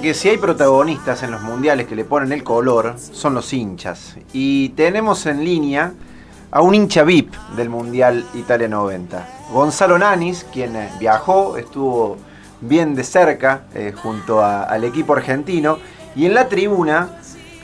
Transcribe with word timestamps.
porque 0.00 0.14
si 0.14 0.30
hay 0.30 0.38
protagonistas 0.38 1.22
en 1.24 1.30
los 1.30 1.42
mundiales 1.42 1.86
que 1.86 1.94
le 1.94 2.06
ponen 2.06 2.32
el 2.32 2.42
color, 2.42 2.94
son 2.96 3.34
los 3.34 3.52
hinchas. 3.52 4.16
Y 4.32 4.70
tenemos 4.70 5.26
en 5.26 5.44
línea 5.44 5.92
a 6.50 6.62
un 6.62 6.74
hincha 6.74 7.02
VIP 7.02 7.34
del 7.54 7.68
Mundial 7.68 8.24
Italia 8.32 8.66
90. 8.66 9.28
Gonzalo 9.52 9.98
Nanis, 9.98 10.46
quien 10.50 10.74
eh, 10.74 10.88
viajó, 10.98 11.58
estuvo 11.58 12.16
bien 12.62 12.94
de 12.94 13.04
cerca 13.04 13.64
eh, 13.74 13.92
junto 13.94 14.42
al 14.42 14.84
equipo 14.84 15.12
argentino. 15.12 15.76
Y 16.16 16.24
en 16.24 16.32
la 16.32 16.48
tribuna, 16.48 17.18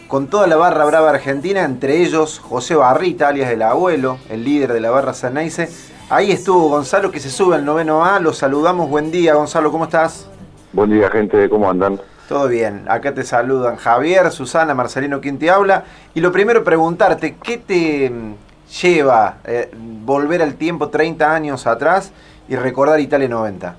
con 0.06 0.26
toda 0.26 0.46
la 0.46 0.56
barra 0.56 0.84
brava 0.84 1.08
argentina, 1.08 1.64
entre 1.64 2.02
ellos 2.02 2.38
José 2.38 2.74
Barrita, 2.74 3.28
alias 3.28 3.48
del 3.48 3.62
abuelo, 3.62 4.18
el 4.28 4.44
líder 4.44 4.74
de 4.74 4.80
la 4.82 4.90
barra 4.90 5.14
Sanaice. 5.14 5.70
Ahí 6.10 6.32
estuvo 6.32 6.68
Gonzalo 6.68 7.10
que 7.10 7.18
se 7.18 7.30
sube 7.30 7.54
al 7.54 7.64
noveno 7.64 8.04
A, 8.04 8.20
lo 8.20 8.34
saludamos, 8.34 8.90
buen 8.90 9.10
día 9.10 9.32
Gonzalo, 9.32 9.72
¿cómo 9.72 9.84
estás? 9.84 10.28
Buen 10.74 10.90
día 10.90 11.08
gente, 11.08 11.48
¿cómo 11.48 11.70
andan? 11.70 11.98
Todo 12.28 12.48
bien, 12.48 12.84
acá 12.88 13.14
te 13.14 13.22
saludan 13.22 13.76
Javier, 13.76 14.32
Susana, 14.32 14.74
Marcelino, 14.74 15.20
quien 15.20 15.38
te 15.38 15.48
habla. 15.48 15.84
Y 16.12 16.20
lo 16.20 16.32
primero 16.32 16.64
preguntarte, 16.64 17.36
¿qué 17.40 17.58
te 17.58 18.10
mm, 18.10 18.34
lleva 18.82 19.36
eh, 19.44 19.70
volver 20.04 20.42
al 20.42 20.54
tiempo 20.54 20.88
30 20.88 21.32
años 21.32 21.66
atrás 21.68 22.12
y 22.48 22.56
recordar 22.56 22.98
Italia 22.98 23.28
90? 23.28 23.76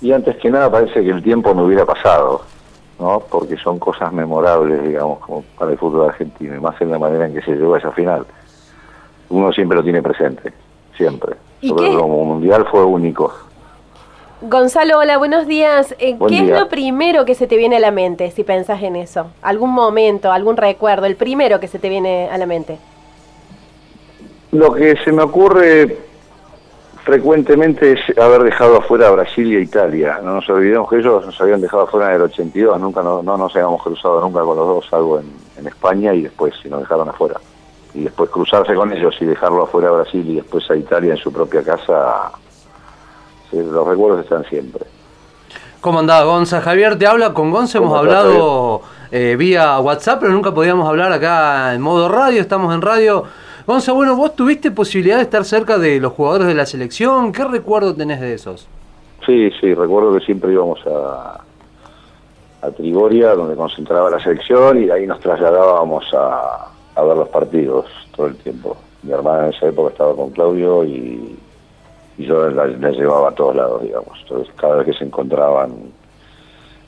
Y 0.00 0.12
antes 0.12 0.36
que 0.38 0.50
nada 0.50 0.70
parece 0.70 1.04
que 1.04 1.10
el 1.10 1.22
tiempo 1.22 1.52
no 1.52 1.64
hubiera 1.64 1.84
pasado, 1.84 2.42
¿no? 2.98 3.20
Porque 3.20 3.58
son 3.58 3.78
cosas 3.78 4.10
memorables, 4.14 4.82
digamos, 4.82 5.18
como 5.18 5.42
para 5.58 5.72
el 5.72 5.78
fútbol 5.78 6.08
argentino, 6.08 6.56
y 6.56 6.60
más 6.60 6.80
en 6.80 6.90
la 6.90 6.98
manera 6.98 7.26
en 7.26 7.34
que 7.34 7.42
se 7.42 7.52
llegó 7.52 7.74
a 7.74 7.78
esa 7.78 7.92
final. 7.92 8.24
Uno 9.28 9.52
siempre 9.52 9.76
lo 9.76 9.84
tiene 9.84 10.00
presente, 10.00 10.54
siempre. 10.96 11.36
Sobre 11.62 11.92
como 11.92 12.24
mundial 12.24 12.66
fue 12.70 12.82
único. 12.82 13.30
Gonzalo, 14.42 14.98
hola, 14.98 15.18
buenos 15.18 15.46
días. 15.46 15.94
Eh, 15.98 16.16
¿Qué 16.26 16.38
es 16.38 16.48
lo 16.48 16.68
primero 16.70 17.26
que 17.26 17.34
se 17.34 17.46
te 17.46 17.58
viene 17.58 17.76
a 17.76 17.80
la 17.80 17.90
mente 17.90 18.30
si 18.30 18.42
pensás 18.42 18.82
en 18.82 18.96
eso? 18.96 19.26
¿Algún 19.42 19.70
momento, 19.70 20.32
algún 20.32 20.56
recuerdo, 20.56 21.04
el 21.04 21.16
primero 21.16 21.60
que 21.60 21.68
se 21.68 21.78
te 21.78 21.90
viene 21.90 22.26
a 22.30 22.38
la 22.38 22.46
mente? 22.46 22.78
Lo 24.52 24.72
que 24.72 24.96
se 25.04 25.12
me 25.12 25.22
ocurre 25.22 25.98
frecuentemente 27.04 27.92
es 27.92 28.18
haber 28.18 28.44
dejado 28.44 28.78
afuera 28.78 29.08
a 29.08 29.10
Brasil 29.10 29.52
y 29.52 29.56
a 29.56 29.60
Italia. 29.60 30.20
No 30.22 30.36
nos 30.36 30.48
olvidemos 30.48 30.88
que 30.88 30.96
ellos 30.96 31.26
nos 31.26 31.38
habían 31.38 31.60
dejado 31.60 31.82
afuera 31.82 32.08
en 32.08 32.16
el 32.16 32.22
82, 32.22 32.80
nunca 32.80 33.02
no, 33.02 33.22
nos 33.22 33.54
habíamos 33.54 33.82
cruzado 33.82 34.22
nunca 34.22 34.40
con 34.40 34.56
los 34.56 34.66
dos, 34.66 34.86
salvo 34.88 35.20
en, 35.20 35.26
en 35.58 35.66
España 35.66 36.14
y 36.14 36.22
después 36.22 36.54
si 36.62 36.70
nos 36.70 36.80
dejaron 36.80 37.10
afuera. 37.10 37.38
Y 37.92 38.04
después 38.04 38.30
cruzarse 38.30 38.74
con 38.74 38.90
ellos 38.90 39.14
y 39.20 39.26
dejarlo 39.26 39.64
afuera 39.64 39.88
a 39.88 39.92
Brasil 39.92 40.24
y 40.26 40.36
después 40.36 40.70
a 40.70 40.76
Italia 40.76 41.12
en 41.12 41.18
su 41.18 41.30
propia 41.30 41.62
casa 41.62 42.32
los 43.52 43.86
recuerdos 43.86 44.22
están 44.24 44.44
siempre. 44.44 44.84
¿Cómo 45.80 46.00
andás, 46.00 46.24
Gonza? 46.24 46.60
Javier 46.60 46.98
te 46.98 47.06
habla, 47.06 47.32
con 47.32 47.50
Gonza 47.50 47.78
hemos 47.78 47.98
hablado 47.98 48.82
eh, 49.10 49.36
vía 49.38 49.80
WhatsApp, 49.80 50.20
pero 50.20 50.32
nunca 50.32 50.52
podíamos 50.52 50.86
hablar 50.86 51.10
acá 51.10 51.74
en 51.74 51.80
modo 51.80 52.08
radio, 52.08 52.40
estamos 52.40 52.74
en 52.74 52.82
radio. 52.82 53.24
Gonza, 53.66 53.92
bueno, 53.92 54.14
vos 54.14 54.36
tuviste 54.36 54.70
posibilidad 54.70 55.16
de 55.16 55.22
estar 55.22 55.44
cerca 55.44 55.78
de 55.78 55.98
los 55.98 56.12
jugadores 56.12 56.48
de 56.48 56.54
la 56.54 56.66
selección, 56.66 57.32
¿qué 57.32 57.44
recuerdo 57.44 57.94
tenés 57.94 58.20
de 58.20 58.34
esos? 58.34 58.68
Sí, 59.24 59.50
sí, 59.60 59.74
recuerdo 59.74 60.12
que 60.18 60.24
siempre 60.24 60.52
íbamos 60.52 60.80
a, 60.86 61.40
a 62.62 62.70
Trigoria, 62.72 63.34
donde 63.34 63.56
concentraba 63.56 64.10
la 64.10 64.22
selección, 64.22 64.82
y 64.82 64.86
de 64.86 64.92
ahí 64.92 65.06
nos 65.06 65.20
trasladábamos 65.20 66.04
a, 66.12 66.68
a 66.94 67.02
ver 67.02 67.16
los 67.16 67.28
partidos 67.28 67.86
todo 68.14 68.26
el 68.26 68.36
tiempo. 68.36 68.76
Mi 69.02 69.12
hermana 69.12 69.46
en 69.46 69.54
esa 69.54 69.66
época 69.68 69.92
estaba 69.92 70.14
con 70.14 70.30
Claudio 70.30 70.84
y 70.84 71.38
y 72.20 72.26
yo 72.26 72.50
la, 72.50 72.66
llevaba 72.66 73.30
a 73.30 73.32
todos 73.32 73.56
lados, 73.56 73.82
digamos. 73.82 74.18
Entonces, 74.22 74.52
cada 74.56 74.76
vez 74.76 74.86
que 74.86 74.92
se 74.92 75.04
encontraban 75.04 75.72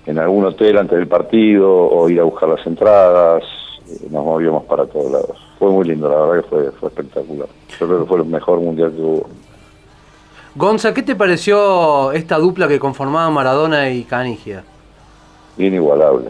en 0.05 0.19
algún 0.19 0.44
hotel 0.44 0.77
antes 0.77 0.98
del 0.98 1.08
partido 1.08 1.72
o 1.72 2.08
ir 2.11 2.20
a 2.20 2.25
buscar 2.25 2.50
las 2.50 2.66
entradas, 2.66 3.42
eh, 3.88 4.08
nos 4.10 4.25
movíamos 4.25 4.64
para 4.64 4.84
todos 4.84 5.10
lados. 5.10 5.38
Fue 5.58 5.70
muy 5.70 5.86
lindo, 5.86 6.08
la 6.08 6.16
verdad 6.16 6.42
que 6.42 6.48
fue, 6.48 6.70
fue 6.72 6.88
espectacular. 6.91 7.48
Yo 7.80 7.86
creo 7.86 8.00
que 8.00 8.06
fue 8.06 8.19
el 8.19 8.27
mejor 8.27 8.60
mundial 8.60 8.93
que 8.93 9.00
hubo. 9.00 9.26
Gonza, 10.54 10.93
¿qué 10.93 11.03
te 11.03 11.16
pareció 11.16 12.12
esta 12.12 12.37
dupla 12.37 12.69
que 12.69 12.78
conformaban 12.78 13.32
Maradona 13.32 13.88
y 13.88 14.04
Canigia? 14.04 14.64
Inigualable, 15.56 16.28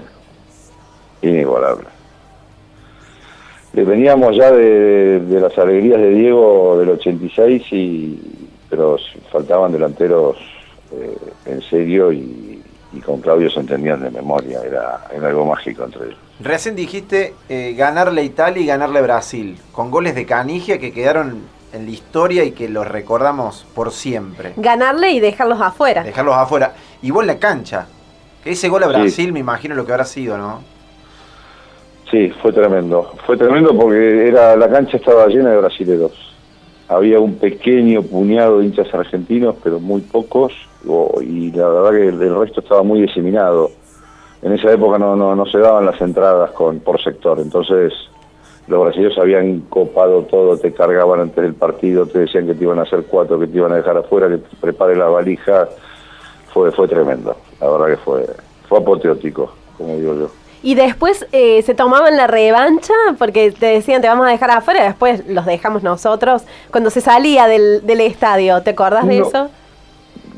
inigualable. 1.22 1.86
veníamos 3.72 4.36
ya 4.36 4.52
de, 4.52 5.20
de, 5.20 5.40
las 5.40 5.58
alegrías 5.58 5.98
de 5.98 6.10
Diego 6.10 6.78
del 6.78 6.90
86 6.90 7.72
y, 7.72 8.41
pero 8.72 8.96
faltaban 9.30 9.70
delanteros 9.70 10.38
eh, 10.94 11.14
en 11.44 11.60
serio 11.60 12.10
y, 12.10 12.58
con 13.04 13.20
Claudio 13.20 13.50
se 13.50 13.60
entendían 13.60 14.02
de 14.02 14.10
memoria, 14.10 14.60
era, 14.62 15.08
algo 15.22 15.44
mágico 15.44 15.84
entre 15.84 16.06
ellos. 16.06 16.18
Recién 16.40 16.74
dijiste 16.74 17.34
eh, 17.50 17.74
ganarle 17.76 18.22
a 18.22 18.24
Italia 18.24 18.62
y 18.62 18.66
ganarle 18.66 19.00
a 19.00 19.02
Brasil, 19.02 19.58
con 19.72 19.90
goles 19.90 20.14
de 20.14 20.24
Canigia 20.24 20.78
que 20.78 20.90
quedaron 20.90 21.42
en 21.74 21.84
la 21.84 21.90
historia 21.90 22.44
y 22.44 22.52
que 22.52 22.70
los 22.70 22.88
recordamos 22.88 23.66
por 23.74 23.92
siempre. 23.92 24.54
Ganarle 24.56 25.10
y 25.10 25.20
dejarlos 25.20 25.60
afuera. 25.60 26.02
Dejarlos 26.02 26.36
afuera. 26.36 26.72
Y 27.02 27.10
vos 27.10 27.24
en 27.24 27.26
la 27.26 27.38
cancha. 27.38 27.86
Ese 28.42 28.70
gol 28.70 28.84
a 28.84 28.88
Brasil 28.88 29.34
me 29.34 29.40
imagino 29.40 29.74
lo 29.74 29.84
que 29.84 29.92
habrá 29.92 30.06
sido, 30.06 30.38
¿no? 30.38 30.62
Sí, 32.10 32.30
fue 32.40 32.52
tremendo. 32.52 33.14
Fue 33.26 33.36
tremendo 33.36 33.76
porque 33.76 34.28
era 34.28 34.56
la 34.56 34.70
cancha 34.70 34.96
estaba 34.96 35.26
llena 35.26 35.50
de 35.50 35.58
brasileños 35.58 36.31
había 36.94 37.20
un 37.20 37.34
pequeño 37.34 38.02
puñado 38.02 38.58
de 38.58 38.66
hinchas 38.66 38.92
argentinos, 38.94 39.56
pero 39.62 39.80
muy 39.80 40.00
pocos, 40.00 40.52
y 41.22 41.50
la 41.52 41.68
verdad 41.68 41.90
que 41.90 42.08
el, 42.08 42.38
resto 42.38 42.60
estaba 42.60 42.82
muy 42.82 43.00
diseminado. 43.02 43.70
En 44.42 44.52
esa 44.52 44.72
época 44.72 44.98
no, 44.98 45.14
no, 45.14 45.36
no 45.36 45.46
se 45.46 45.58
daban 45.58 45.86
las 45.86 46.00
entradas 46.00 46.50
con, 46.50 46.80
por 46.80 47.00
sector, 47.02 47.38
entonces 47.38 47.92
los 48.66 48.82
brasileños 48.82 49.18
habían 49.18 49.60
copado 49.62 50.22
todo, 50.22 50.56
te 50.58 50.72
cargaban 50.72 51.20
antes 51.20 51.42
del 51.42 51.54
partido, 51.54 52.06
te 52.06 52.20
decían 52.20 52.46
que 52.46 52.54
te 52.54 52.64
iban 52.64 52.78
a 52.78 52.82
hacer 52.82 53.04
cuatro, 53.08 53.38
que 53.38 53.46
te 53.46 53.56
iban 53.56 53.72
a 53.72 53.76
dejar 53.76 53.96
afuera, 53.96 54.28
que 54.28 54.38
te 54.38 54.56
prepare 54.60 54.96
la 54.96 55.06
valija, 55.06 55.68
fue, 56.52 56.70
fue 56.72 56.88
tremendo, 56.88 57.36
la 57.60 57.70
verdad 57.70 57.86
que 57.86 57.96
fue, 57.98 58.26
fue 58.68 58.78
apoteótico, 58.78 59.52
como 59.78 59.96
digo 59.96 60.14
yo. 60.14 60.41
Y 60.62 60.76
después 60.76 61.26
eh, 61.32 61.60
se 61.62 61.74
tomaban 61.74 62.16
la 62.16 62.28
revancha 62.28 62.94
porque 63.18 63.50
te 63.50 63.66
decían 63.66 64.00
te 64.00 64.08
vamos 64.08 64.26
a 64.26 64.30
dejar 64.30 64.50
afuera, 64.50 64.84
después 64.84 65.26
los 65.28 65.44
dejamos 65.44 65.82
nosotros. 65.82 66.44
Cuando 66.70 66.90
se 66.90 67.00
salía 67.00 67.48
del, 67.48 67.84
del 67.84 68.00
estadio, 68.00 68.62
¿te 68.62 68.70
acordás 68.70 69.06
de 69.06 69.18
eso? 69.18 69.50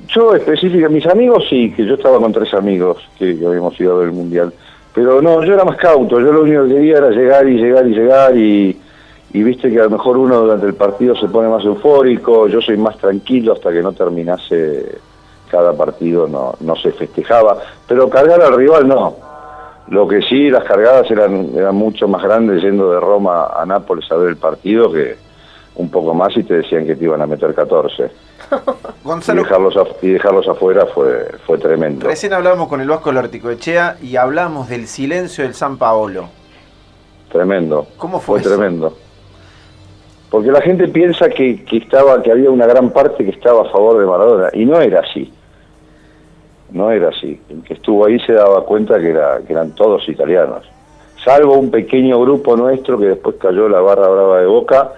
Yo 0.08 0.34
específica, 0.34 0.88
mis 0.88 1.06
amigos 1.06 1.44
sí, 1.50 1.72
que 1.72 1.84
yo 1.84 1.94
estaba 1.94 2.18
con 2.18 2.32
tres 2.32 2.54
amigos 2.54 2.98
que, 3.18 3.36
habíamos 3.46 3.78
ido 3.78 3.94
a 3.94 3.98
ver 3.98 4.08
el 4.08 4.14
mundial. 4.14 4.52
Pero 4.94 5.20
no, 5.20 5.44
yo 5.44 5.54
era 5.54 5.64
más 5.64 5.76
cauto, 5.76 6.20
yo 6.20 6.32
lo 6.32 6.42
único 6.42 6.64
que 6.64 6.74
quería 6.74 6.98
era 6.98 7.10
llegar 7.10 7.48
y 7.48 7.56
llegar 7.56 7.86
y 7.86 7.94
llegar 7.94 8.36
y, 8.36 8.80
y 9.32 9.42
viste 9.42 9.70
que 9.70 9.80
a 9.80 9.84
lo 9.84 9.90
mejor 9.90 10.16
uno 10.16 10.40
durante 10.40 10.66
el 10.66 10.74
partido 10.74 11.16
se 11.16 11.26
pone 11.26 11.48
más 11.48 11.64
eufórico, 11.64 12.46
yo 12.46 12.62
soy 12.62 12.76
más 12.76 12.96
tranquilo 12.96 13.54
hasta 13.54 13.72
que 13.72 13.82
no 13.82 13.92
terminase 13.92 14.98
cada 15.50 15.72
partido, 15.72 16.28
no, 16.28 16.54
no 16.60 16.76
se 16.76 16.92
festejaba, 16.92 17.58
pero 17.88 18.08
cargar 18.08 18.40
al 18.40 18.56
rival 18.56 18.86
no, 18.86 19.16
lo 19.88 20.08
que 20.08 20.22
sí, 20.22 20.50
las 20.50 20.64
cargadas 20.64 21.10
eran, 21.10 21.50
eran 21.54 21.74
mucho 21.74 22.08
más 22.08 22.22
grandes 22.22 22.62
yendo 22.62 22.90
de 22.90 23.00
Roma 23.00 23.48
a 23.54 23.66
Nápoles 23.66 24.10
a 24.10 24.16
ver 24.16 24.30
el 24.30 24.36
partido 24.36 24.90
que 24.90 25.16
un 25.76 25.90
poco 25.90 26.14
más 26.14 26.36
y 26.36 26.44
te 26.44 26.54
decían 26.54 26.86
que 26.86 26.94
te 26.94 27.04
iban 27.04 27.20
a 27.20 27.26
meter 27.26 27.54
14. 27.54 28.04
y, 28.52 29.36
dejarlos 29.36 29.74
y 30.00 30.08
dejarlos 30.10 30.48
afuera 30.48 30.86
fue, 30.86 31.26
fue 31.46 31.58
tremendo. 31.58 32.06
Recién 32.06 32.32
hablábamos 32.32 32.68
con 32.68 32.80
el 32.80 32.88
Vasco 32.88 33.10
Echea 33.50 33.96
y 34.00 34.16
hablamos 34.16 34.68
del 34.68 34.86
silencio 34.86 35.44
del 35.44 35.54
San 35.54 35.76
Paolo. 35.76 36.28
Tremendo. 37.30 37.86
¿Cómo 37.96 38.20
fue? 38.20 38.40
Fue 38.40 38.50
tremendo. 38.50 38.96
Porque 40.30 40.50
la 40.50 40.62
gente 40.62 40.88
piensa 40.88 41.28
que, 41.28 41.64
que, 41.64 41.78
estaba, 41.78 42.22
que 42.22 42.30
había 42.30 42.50
una 42.50 42.66
gran 42.66 42.90
parte 42.90 43.24
que 43.24 43.30
estaba 43.30 43.62
a 43.62 43.70
favor 43.70 43.98
de 43.98 44.06
Maradona, 44.06 44.50
y 44.52 44.64
no 44.64 44.80
era 44.80 45.00
así 45.00 45.32
no 46.74 46.90
era 46.90 47.08
así. 47.08 47.40
El 47.48 47.62
que 47.62 47.74
estuvo 47.74 48.04
ahí 48.04 48.18
se 48.20 48.34
daba 48.34 48.64
cuenta 48.64 48.98
que, 48.98 49.10
era, 49.10 49.40
que 49.46 49.52
eran 49.52 49.74
todos 49.74 50.06
italianos, 50.08 50.68
salvo 51.24 51.54
un 51.54 51.70
pequeño 51.70 52.20
grupo 52.20 52.56
nuestro 52.56 52.98
que 52.98 53.06
después 53.06 53.36
cayó 53.36 53.68
la 53.68 53.80
barra 53.80 54.08
brava 54.08 54.40
de 54.40 54.46
Boca. 54.46 54.92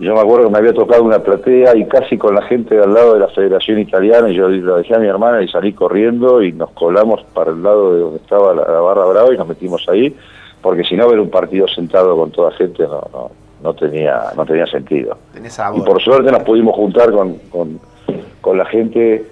Yo 0.00 0.14
me 0.14 0.20
acuerdo 0.20 0.46
que 0.46 0.52
me 0.52 0.58
había 0.58 0.74
tocado 0.74 1.02
una 1.02 1.20
platea 1.20 1.76
y 1.76 1.86
casi 1.86 2.18
con 2.18 2.34
la 2.34 2.42
gente 2.42 2.76
de 2.76 2.84
al 2.84 2.94
lado 2.94 3.14
de 3.14 3.20
la 3.20 3.28
Federación 3.28 3.80
Italiana, 3.80 4.28
y 4.28 4.34
yo 4.34 4.48
lo 4.48 4.76
dejé 4.76 4.94
a 4.94 4.98
mi 4.98 5.08
hermana 5.08 5.42
y 5.42 5.48
salí 5.48 5.72
corriendo 5.72 6.42
y 6.42 6.52
nos 6.52 6.70
colamos 6.70 7.24
para 7.34 7.50
el 7.50 7.62
lado 7.62 7.94
de 7.94 8.00
donde 8.00 8.18
estaba 8.18 8.54
la, 8.54 8.62
barra 8.64 9.06
brava 9.06 9.34
y 9.34 9.36
nos 9.36 9.48
metimos 9.48 9.88
ahí, 9.88 10.14
porque 10.60 10.84
si 10.84 10.96
no 10.96 11.08
ver 11.08 11.18
un 11.18 11.30
partido 11.30 11.66
sentado 11.66 12.16
con 12.16 12.30
toda 12.30 12.52
gente 12.52 12.84
no, 12.84 13.30
no, 13.62 13.74
tenía, 13.74 14.22
no 14.36 14.44
tenía 14.46 14.66
sentido. 14.66 15.16
Y 15.74 15.80
por 15.80 16.00
suerte 16.00 16.30
nos 16.30 16.42
pudimos 16.44 16.76
juntar 16.76 17.10
con, 17.10 17.34
con, 17.50 17.80
con 18.40 18.56
la 18.56 18.66
gente 18.66 19.24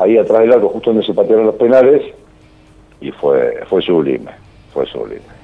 ahí 0.00 0.18
atrás 0.18 0.40
del 0.40 0.52
arco, 0.52 0.68
justo 0.70 0.90
donde 0.90 1.06
se 1.06 1.14
patearon 1.14 1.46
los 1.46 1.54
penales, 1.54 2.02
y 3.00 3.10
fue, 3.12 3.60
fue 3.68 3.80
sublime, 3.82 4.30
fue 4.72 4.86
sublime. 4.86 5.40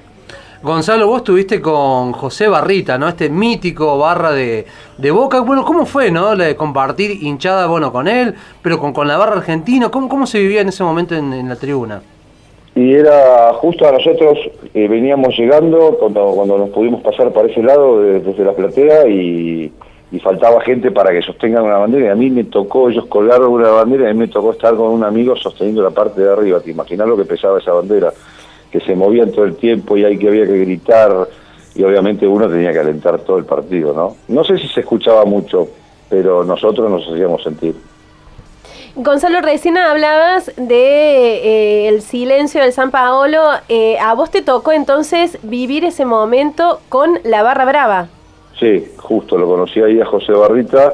Gonzalo, 0.63 1.05
vos 1.07 1.17
estuviste 1.17 1.61
con 1.61 2.13
José 2.13 2.47
Barrita, 2.47 2.97
¿no? 2.97 3.07
Este 3.07 3.29
mítico 3.29 3.99
barra 3.99 4.31
de, 4.31 4.65
Boca. 5.11 5.41
Bueno, 5.41 5.63
¿cómo 5.63 5.85
fue, 5.85 6.09
no? 6.09 6.33
La 6.33 6.45
de 6.45 6.55
compartir 6.55 7.11
hinchada, 7.23 7.67
bueno, 7.67 7.91
con 7.91 8.07
él, 8.07 8.33
pero 8.63 8.79
con, 8.79 8.91
con 8.91 9.07
la 9.07 9.17
barra 9.17 9.35
argentina. 9.35 9.89
¿Cómo, 9.89 10.09
¿Cómo 10.09 10.25
se 10.25 10.39
vivía 10.39 10.61
en 10.61 10.69
ese 10.69 10.83
momento 10.83 11.15
en, 11.15 11.47
la 11.47 11.55
tribuna? 11.55 12.01
y 12.75 12.93
era 12.93 13.53
justo 13.53 13.87
a 13.87 13.91
nosotros, 13.91 14.37
eh, 14.75 14.87
veníamos 14.87 15.35
llegando 15.35 15.97
cuando, 15.99 16.31
cuando 16.35 16.59
nos 16.59 16.69
pudimos 16.69 17.01
pasar 17.01 17.31
para 17.33 17.47
ese 17.47 17.63
lado 17.63 18.01
desde 18.01 18.43
la 18.43 18.53
platea 18.53 19.07
y, 19.07 19.71
faltaba 20.19 20.61
gente 20.61 20.91
para 20.91 21.11
que 21.11 21.21
sostengan 21.21 21.63
una 21.63 21.77
bandera 21.77 22.05
y 22.05 22.09
a 22.09 22.15
mí 22.15 22.29
me 22.29 22.45
tocó, 22.45 22.89
ellos 22.89 23.05
colgaron 23.07 23.51
una 23.51 23.69
bandera 23.69 24.05
y 24.05 24.11
a 24.11 24.13
mí 24.13 24.19
me 24.19 24.27
tocó 24.27 24.51
estar 24.51 24.75
con 24.75 24.87
un 24.91 25.03
amigo 25.03 25.35
sosteniendo 25.35 25.83
la 25.83 25.91
parte 25.91 26.21
de 26.21 26.31
arriba, 26.31 26.61
te 26.61 26.71
imaginas 26.71 27.07
lo 27.07 27.17
que 27.17 27.25
pesaba 27.25 27.59
esa 27.59 27.73
bandera, 27.73 28.13
que 28.71 28.79
se 28.79 28.95
movían 28.95 29.31
todo 29.31 29.45
el 29.45 29.55
tiempo 29.55 29.97
y 29.97 30.05
ahí 30.05 30.17
que 30.17 30.29
había 30.29 30.45
que 30.45 30.59
gritar 30.59 31.27
y 31.75 31.83
obviamente 31.83 32.25
uno 32.25 32.47
tenía 32.49 32.71
que 32.71 32.79
alentar 32.79 33.19
todo 33.19 33.37
el 33.37 33.45
partido, 33.45 33.93
¿no? 33.93 34.15
No 34.29 34.43
sé 34.43 34.57
si 34.57 34.67
se 34.69 34.79
escuchaba 34.79 35.25
mucho, 35.25 35.67
pero 36.09 36.43
nosotros 36.43 36.89
nos 36.89 37.07
hacíamos 37.07 37.43
sentir. 37.43 37.75
Gonzalo, 38.95 39.41
recién 39.41 39.77
hablabas 39.77 40.51
de 40.55 41.85
eh, 41.85 41.87
el 41.87 42.01
silencio 42.01 42.61
del 42.61 42.73
San 42.73 42.89
Paolo. 42.89 43.43
Eh, 43.69 43.97
¿A 43.99 44.15
vos 44.15 44.31
te 44.31 44.41
tocó 44.41 44.71
entonces 44.71 45.37
vivir 45.43 45.85
ese 45.85 46.03
momento 46.05 46.79
con 46.89 47.19
la 47.23 47.43
Barra 47.43 47.65
Brava? 47.65 48.07
Sí, 48.59 48.93
justo, 48.97 49.37
lo 49.37 49.47
conocí 49.47 49.81
ahí 49.81 49.99
a 50.01 50.05
José 50.05 50.31
Barrita, 50.31 50.93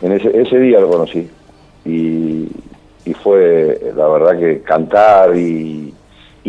en 0.00 0.12
ese, 0.12 0.58
día 0.58 0.80
lo 0.80 0.88
conocí. 0.88 1.30
Y, 1.84 2.48
fue, 3.22 3.92
la 3.96 4.08
verdad 4.08 4.38
que 4.38 4.62
cantar 4.62 5.36
y, 5.36 5.94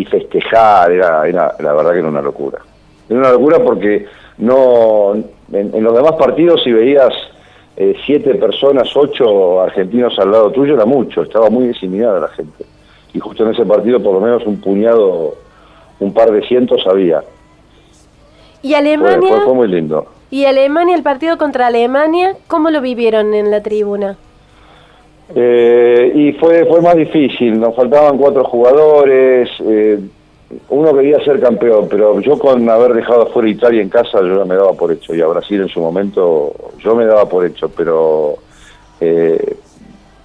festejar, 0.09 0.91
era, 0.91 1.27
era, 1.27 1.55
la 1.59 1.73
verdad 1.73 1.91
que 1.91 1.99
era 1.99 2.07
una 2.07 2.21
locura. 2.21 2.59
Era 3.09 3.19
una 3.19 3.31
locura 3.31 3.59
porque 3.63 4.05
no 4.37 5.13
en 5.51 5.83
los 5.83 5.95
demás 5.95 6.13
partidos 6.13 6.63
si 6.63 6.71
veías 6.71 7.13
eh, 7.75 7.95
siete 8.05 8.35
personas, 8.35 8.95
ocho 8.95 9.61
argentinos 9.61 10.17
al 10.19 10.31
lado 10.31 10.51
tuyo 10.51 10.75
era 10.75 10.85
mucho, 10.85 11.23
estaba 11.23 11.49
muy 11.49 11.67
diseminada 11.67 12.19
la 12.19 12.27
gente. 12.29 12.65
Y 13.13 13.19
justo 13.19 13.43
en 13.43 13.51
ese 13.53 13.65
partido 13.65 14.01
por 14.01 14.13
lo 14.13 14.21
menos 14.21 14.45
un 14.45 14.59
puñado, 14.59 15.35
un 15.99 16.13
par 16.13 16.31
de 16.31 16.41
cientos 16.47 16.85
había. 16.87 17.23
¿Y 18.63 18.73
Alemania? 18.73 19.41
Fue, 19.43 19.53
muy 19.53 19.67
lindo. 19.67 20.07
¿Y 20.31 20.45
Alemania, 20.45 20.95
el 20.95 21.03
partido 21.03 21.37
contra 21.37 21.67
Alemania, 21.67 22.35
cómo 22.47 22.71
lo 22.71 22.81
vivieron 22.81 23.33
en 23.35 23.51
la 23.51 23.61
tribuna? 23.61 24.17
Eh, 25.35 26.11
y 26.15 26.31
fue, 26.33 26.65
fue 26.65 26.81
más 26.81 26.95
difícil, 26.95 27.59
nos 27.59 27.75
faltaban 27.75 28.17
cuatro 28.17 28.43
jugadores, 28.45 29.49
eh, 29.61 29.99
uno 30.69 30.93
quería 30.93 31.23
ser 31.23 31.39
campeón, 31.39 31.87
pero 31.89 32.19
yo 32.19 32.37
con 32.39 32.67
haber 32.69 32.93
dejado 32.93 33.23
afuera 33.23 33.49
Italia 33.49 33.81
en 33.81 33.89
casa, 33.89 34.21
yo 34.21 34.39
ya 34.39 34.45
me 34.45 34.55
daba 34.55 34.73
por 34.73 34.91
hecho, 34.91 35.13
y 35.13 35.21
a 35.21 35.27
Brasil 35.27 35.61
en 35.61 35.69
su 35.69 35.81
momento, 35.81 36.53
yo 36.79 36.95
me 36.95 37.05
daba 37.05 37.27
por 37.27 37.45
hecho, 37.45 37.69
pero 37.69 38.35
eh, 38.99 39.55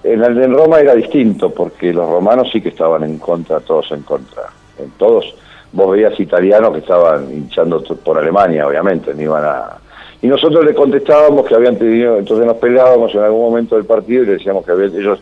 en, 0.03 0.23
en 0.23 0.53
Roma 0.53 0.79
era 0.79 0.95
distinto, 0.95 1.53
porque 1.53 1.91
los 1.91 2.07
romanos 2.09 2.49
sí 2.51 2.61
que 2.61 2.69
estaban 2.69 3.03
en 3.03 3.17
contra, 3.17 3.59
todos 3.59 3.91
en 3.91 4.03
contra. 4.03 4.43
En 4.77 4.91
todos, 4.91 5.35
vos 5.71 5.91
veías 5.91 6.19
italianos 6.19 6.73
que 6.73 6.79
estaban 6.79 7.31
hinchando 7.31 7.81
por 8.03 8.17
Alemania, 8.17 8.67
obviamente, 8.67 9.13
no 9.13 9.21
iban 9.21 9.45
a... 9.45 9.77
Y 10.21 10.27
nosotros 10.27 10.65
le 10.65 10.73
contestábamos 10.73 11.45
que 11.45 11.55
habían 11.55 11.77
tenido, 11.77 12.17
entonces 12.17 12.45
nos 12.45 12.57
peleábamos 12.57 13.13
en 13.15 13.21
algún 13.21 13.41
momento 13.41 13.75
del 13.75 13.85
partido 13.85 14.23
y 14.23 14.25
le 14.25 14.31
decíamos 14.33 14.65
que 14.65 14.71
ellos 14.71 15.19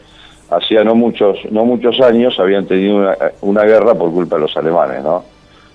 hacía 0.50 0.84
no 0.84 0.96
muchos, 0.96 1.38
no 1.52 1.66
muchos 1.66 2.00
años 2.02 2.40
habían 2.40 2.66
tenido 2.66 3.14
una, 3.42 3.64
guerra 3.64 3.94
por 3.96 4.12
culpa 4.12 4.36
de 4.36 4.44
los 4.44 4.58
alemanes, 4.58 5.04
¿no? 5.04 5.24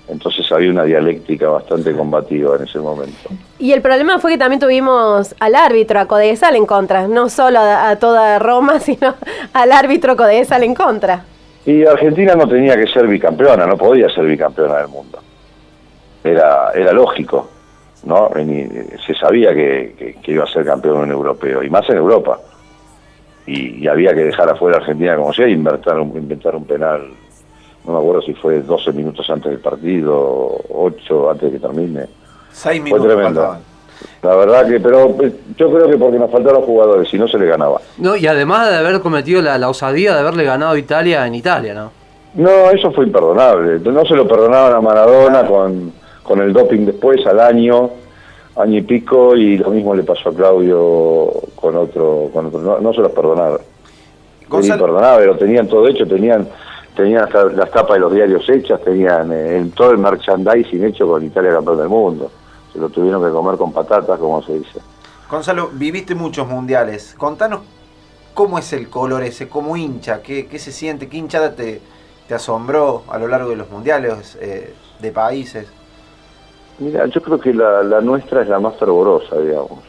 Entonces 0.09 0.51
había 0.51 0.71
una 0.71 0.85
dialéctica 0.85 1.49
bastante 1.49 1.93
combativa 1.93 2.57
en 2.57 2.65
ese 2.65 2.81
momento. 2.81 3.31
Y 3.59 3.73
el 3.73 3.81
problema 3.81 4.19
fue 4.19 4.33
que 4.33 4.39
también 4.39 4.61
tuvimos 4.61 5.35
al 5.39 5.55
árbitro, 5.55 6.01
a 6.01 6.07
Codesal 6.07 6.57
en 6.57 6.67
contra, 6.67 7.07
no 7.07 7.29
solo 7.29 7.61
a, 7.61 7.97
toda 7.97 8.39
Roma, 8.39 8.81
sino 8.81 9.15
al 9.53 9.73
árbitro 9.73 10.17
Codesal 10.17 10.65
en 10.65 10.75
contra. 10.75 11.25
Y 11.65 11.85
Argentina 11.85 12.35
no 12.35 12.49
tenía 12.49 12.77
que 12.77 12.87
ser 12.87 13.07
bicampeona, 13.07 13.67
no 13.67 13.77
podía 13.77 14.09
ser 14.09 14.25
bicampeona 14.25 14.79
del 14.79 14.89
mundo. 14.89 15.19
Era, 16.25 16.71
era 16.75 16.93
lógico, 16.93 17.49
¿no? 18.05 18.31
se 19.07 19.15
sabía 19.15 19.53
que, 19.53 20.17
que 20.23 20.33
iba 20.33 20.45
a 20.45 20.47
ser 20.47 20.65
campeón 20.65 21.05
en 21.05 21.11
europeo, 21.11 21.63
y 21.63 21.71
más 21.71 21.89
en 21.91 21.97
Europa 21.97 22.39
y, 23.47 23.87
había 23.89 24.15
que 24.15 24.25
dejar 24.25 24.49
afuera 24.49 24.79
a 24.79 24.81
Argentina 24.81 25.17
como 25.17 25.33
sea 25.33 25.49
y 25.49 25.53
inventar 25.53 25.99
un, 25.99 26.17
inventar 26.17 26.55
un 26.55 26.65
penal, 26.65 27.09
no 27.85 27.93
me 27.93 27.99
acuerdo 27.99 28.23
si 28.23 28.35
fue 28.35 28.61
12 28.61 28.93
minutos 28.93 29.29
antes 29.29 29.51
del 29.51 29.61
partido, 29.61 30.61
8 30.69 31.31
antes 31.31 31.53
de 31.53 31.59
que 31.59 31.67
termine. 31.67 32.07
6 32.53 32.83
minutos. 32.83 33.07
Fue 33.07 33.15
tremendo. 33.15 33.57
La 34.23 34.37
verdad 34.37 34.69
que, 34.69 34.81
pero 34.81 35.17
eh, 35.23 35.33
yo 35.57 35.73
creo 35.73 35.89
que 35.89 35.97
porque 35.97 36.19
nos 36.19 36.31
faltaron 36.31 36.63
jugadores, 36.63 37.09
si 37.09 37.19
no 37.19 37.27
se 37.29 37.39
le 37.39 37.47
ganaba. 37.47 37.81
No, 37.99 38.17
y 38.17 38.27
además 38.27 38.71
de 38.71 38.77
haber 38.77 39.01
cometido 39.01 39.43
la, 39.43 39.69
osadía 39.69 40.15
de 40.15 40.21
haberle 40.21 40.45
ganado 40.45 40.73
a 40.73 40.79
Italia 40.79 41.27
en 41.27 41.35
Italia, 41.35 41.75
¿no? 41.75 41.91
No, 42.35 42.71
eso 42.71 42.91
fue 42.93 43.05
imperdonable. 43.07 43.79
No 43.81 44.05
se 44.05 44.15
lo 44.15 44.27
perdonaban 44.27 44.75
a 44.75 44.81
Maradona 44.81 45.47
con, 45.47 45.93
con 46.23 46.41
el 46.41 46.53
doping 46.53 46.87
después, 46.87 47.27
al 47.27 47.41
año 47.41 47.91
año 48.57 48.79
y 48.79 48.83
pico 48.83 49.35
y 49.35 49.57
lo 49.57 49.71
mismo 49.71 49.95
le 49.95 50.03
pasó 50.03 50.29
a 50.29 50.35
Claudio 50.35 51.33
con 51.55 51.77
otro, 51.77 52.29
con 52.33 52.47
otro 52.47 52.81
no, 52.81 52.93
se 52.93 53.01
los 53.01 53.13
perdonaba. 53.13 53.59
Era 54.51 54.67
imperdonable, 54.67 55.27
lo 55.27 55.37
tenían 55.39 55.67
todo 55.67 55.89
hecho, 55.89 56.07
tenían 56.07 56.47
tenían 56.95 57.25
hasta 57.25 57.45
las 57.45 57.71
tapas 57.71 57.95
de 57.95 58.01
los 58.01 58.13
diarios 58.13 58.47
hechas, 58.49 58.81
tenían 58.83 59.31
eh, 59.33 59.71
todo 59.75 59.93
el 59.93 59.99
merchandising 59.99 60.85
hecho 60.85 61.07
con 61.07 61.25
Italia 61.25 61.53
campeón 61.53 61.79
del 61.79 61.89
mundo. 61.89 62.31
Se 62.73 62.79
lo 62.79 62.89
tuvieron 62.89 63.23
que 63.23 63.31
comer 63.31 63.57
con 63.57 63.73
patatas, 63.73 64.19
como 64.19 64.43
se 64.43 64.55
dice. 64.59 64.81
Gonzalo, 65.31 65.71
viviste 65.73 66.15
muchos 66.15 66.49
mundiales. 66.49 67.15
Contanos 67.19 67.61
cómo 68.35 68.59
es 68.59 68.73
el 68.73 68.89
color 68.89 69.23
ese, 69.23 69.49
cómo 69.49 69.77
hincha, 69.77 70.23
qué, 70.23 70.47
qué 70.47 70.59
se 70.59 70.73
siente, 70.73 71.09
qué 71.09 71.19
hinchada 71.19 71.55
te, 71.55 71.81
te 72.29 72.35
asombró 72.35 73.03
a 73.09 73.19
lo 73.19 73.29
largo 73.29 73.51
de 73.51 73.57
los 73.57 73.71
mundiales 73.71 74.39
eh, 74.41 74.75
de 75.01 75.13
países. 75.13 75.71
Mira, 76.79 77.07
yo 77.07 77.21
creo 77.23 77.39
que 77.39 77.53
la, 77.53 78.01
nuestra 78.01 78.43
es 78.43 78.49
la 78.49 78.59
más 78.59 78.77
fervorosa, 78.77 79.39
digamos. 79.39 79.81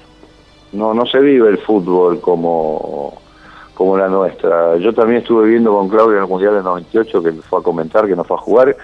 No, 0.74 0.94
no 0.94 1.06
se 1.06 1.20
vive 1.20 1.50
el 1.50 1.58
fútbol 1.60 2.20
como, 2.20 3.14
como 3.74 3.98
la 3.98 4.08
nuestra. 4.08 4.76
Yo 4.78 4.94
también 4.94 5.22
estuve 5.22 5.48
viendo 5.48 5.72
con 5.72 5.88
Claudia 5.88 6.18
en 6.18 6.24
el 6.24 6.30
Mundial 6.30 6.56
del 6.56 6.64
98, 6.64 7.24
que 7.24 7.32
fue 7.34 7.60
a 7.60 7.64
comentar, 7.64 8.08
que 8.08 8.16
no 8.16 8.24
fue 8.24 8.38
a 8.38 8.40
jugar, 8.42 8.76